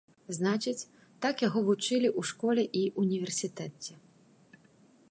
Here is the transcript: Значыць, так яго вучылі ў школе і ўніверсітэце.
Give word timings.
Значыць, 0.35 0.87
так 1.25 1.35
яго 1.47 1.59
вучылі 1.67 2.09
ў 2.19 2.31
школе 2.31 2.63
і 2.81 2.83
ўніверсітэце. 3.05 3.93